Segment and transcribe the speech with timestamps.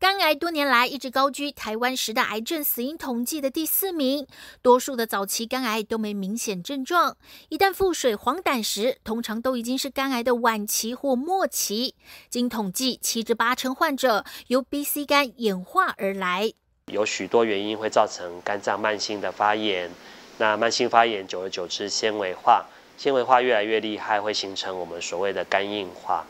[0.00, 4.26] 肝癌多年来一直高居台湾十大癌症死因统计的第四名，
[4.62, 7.18] 多数的早期肝癌都没明显症状，
[7.50, 11.96] 一旦腹水黄疸时，通常都已经是肝癌的晚期或末期。
[12.30, 16.50] 经统计，七至八成患者由 B、C 肝演化而来，
[16.86, 19.90] 有许多原因会造成肝脏慢性的发炎。
[20.38, 22.64] 那慢性发炎久而久之纤维化，
[22.96, 26.24] 纤维化越来越厉害，会形成我们所谓的肝硬化。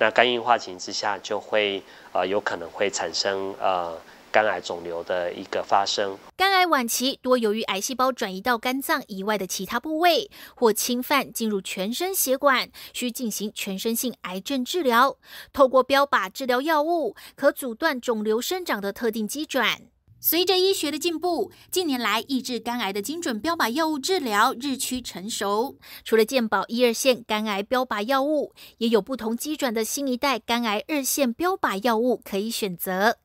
[0.00, 1.82] 那肝硬化情之下，就会
[2.12, 3.94] 呃有可能会产生呃
[4.32, 6.16] 肝癌肿瘤的一个发生。
[6.38, 15.18] 肝癌晚期多由于癌细胞转移到肝脏以外的其他部位，或侵犯进入全身血管，需进行全身性癌症治疗。
[15.52, 19.82] 透过标靶治疗药物，可阻断肿瘤生长的特定机转。
[20.22, 25.78] 随着医学的进步，近年来抑制肝癌的精准标靶药物治疗日趋成熟。
[26.04, 33.16] 除了健保一二线肝癌标靶药物，也有不同基转的新一代肝癌二线标靶药物可以选择。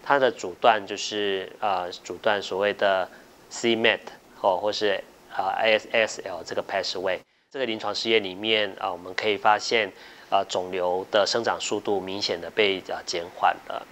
[0.00, 3.10] 它的阻断就是呃阻断所谓的
[3.50, 3.98] c-met
[4.40, 5.02] 哦，或是
[5.36, 7.18] 呃 ASL 这个 pathway。
[7.50, 9.92] 这个临床试验里面啊，我们可以发现
[10.30, 13.84] 啊肿瘤的生长速度明显的被呃减缓了。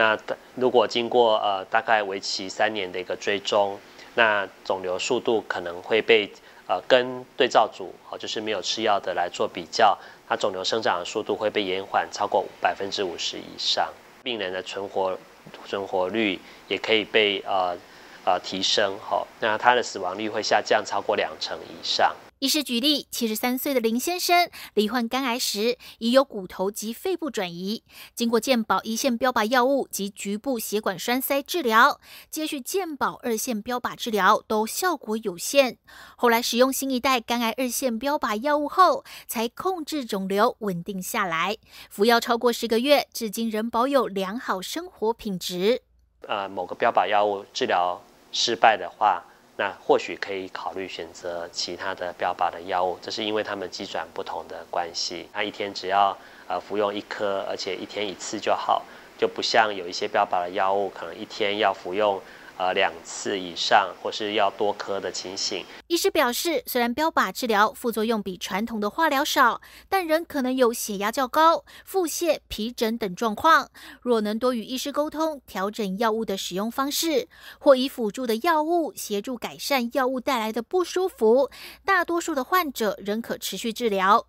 [0.00, 0.18] 那
[0.54, 3.78] 如果经过呃大概为期三年的一个追踪，
[4.14, 6.26] 那肿瘤速度可能会被
[6.66, 15.18] 呃跟对照组哦，就是没有吃药的来做比较，它肿瘤生长的速度会被延缓超过百分之五十以上，病人的存活
[15.66, 17.76] 存活率也可以被呃
[18.24, 22.14] 呃提升哈，那他的死亡率会下降超过两成以上。
[22.40, 27.82] 医师举例，七十三岁的林先生罹患肝癌时，已有骨头及肺部转移，
[28.14, 35.76] 经过健保一线标靶药物及局部血管栓塞治疗，接续健保二线标靶治疗都效果有限。
[36.16, 41.58] 后来使用新一代肝癌二线标靶药物后，才控制肿瘤稳定下来。
[41.90, 45.82] 服药超过十个月，至今仍保有良好生活品质。
[46.26, 48.00] 呃，某个标靶药物治疗
[48.32, 49.22] 失败的话。
[49.56, 55.28] 那或许可以考虑选择其他的标靶的药物，这是因为他们机转不同的关系。
[55.34, 56.16] 他一天只要
[56.48, 58.82] 呃服用一颗，而且一天一次就好，
[59.18, 62.18] 就不像有一些标靶的药物，可能一天要服用。
[62.60, 65.64] 呃，两次以上或是要多颗的情形。
[65.86, 73.70] 医师表示，虽然标靶治疗副作用比传统的化疗少，但仍可能有血压较高、腹泻、皮疹等状况。
[74.02, 77.28] 若能多与医师沟通，调整药物的使用方式，
[77.58, 81.50] 或以辅助的药物协助改善药物带来的不舒服，
[81.86, 84.26] 大多数的患者仍可持续治疗。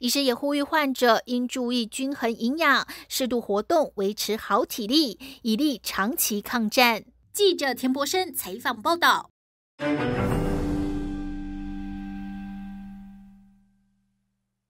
[0.00, 7.04] 医师也呼吁患者应注意均衡营养、适度活动，维持好体力，以利长期抗战。
[7.32, 9.30] 记者田博生采访报道。